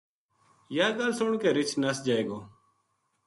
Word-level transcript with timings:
یاہ 0.75 0.95
گل 0.97 1.11
سن 1.17 1.31
کے 1.41 1.49
رچھ 1.57 1.73
نس 1.81 1.97
جائے 2.05 2.21
گو 2.27 2.39